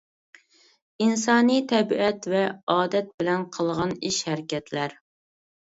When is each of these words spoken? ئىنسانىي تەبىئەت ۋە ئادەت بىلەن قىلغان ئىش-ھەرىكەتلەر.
ئىنسانىي 1.05 1.61
تەبىئەت 1.73 2.27
ۋە 2.35 2.43
ئادەت 2.77 3.15
بىلەن 3.21 3.47
قىلغان 3.59 3.97
ئىش-ھەرىكەتلەر. 4.11 5.03